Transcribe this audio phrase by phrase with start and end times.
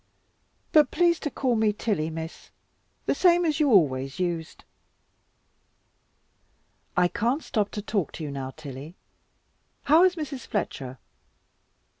[0.71, 2.49] But please to call me 'Tilly,' Miss,
[3.05, 4.63] the same as you always used."
[6.97, 8.95] "I can't stop to talk to you now, Tilly;
[9.83, 10.47] how is Mrs.
[10.47, 10.97] Fletcher?"